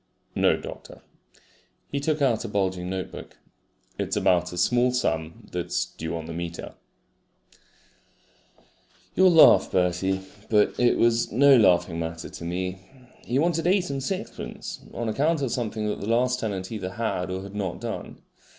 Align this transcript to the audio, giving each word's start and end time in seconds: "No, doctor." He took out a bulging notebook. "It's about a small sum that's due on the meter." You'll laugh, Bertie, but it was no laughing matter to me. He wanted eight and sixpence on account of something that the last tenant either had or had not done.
"No, 0.33 0.57
doctor." 0.57 1.03
He 1.91 1.99
took 1.99 2.23
out 2.23 2.43
a 2.43 2.47
bulging 2.47 2.89
notebook. 2.89 3.37
"It's 3.99 4.15
about 4.15 4.51
a 4.51 4.57
small 4.57 4.91
sum 4.91 5.47
that's 5.51 5.85
due 5.85 6.15
on 6.17 6.25
the 6.25 6.33
meter." 6.33 6.73
You'll 9.13 9.29
laugh, 9.31 9.69
Bertie, 9.71 10.21
but 10.49 10.73
it 10.79 10.97
was 10.97 11.31
no 11.31 11.55
laughing 11.55 11.99
matter 11.99 12.29
to 12.29 12.43
me. 12.43 12.79
He 13.25 13.37
wanted 13.37 13.67
eight 13.67 13.91
and 13.91 14.01
sixpence 14.01 14.79
on 14.91 15.07
account 15.07 15.43
of 15.43 15.51
something 15.51 15.87
that 15.87 15.99
the 16.01 16.09
last 16.09 16.39
tenant 16.39 16.71
either 16.71 16.93
had 16.93 17.29
or 17.29 17.43
had 17.43 17.53
not 17.53 17.79
done. 17.79 18.23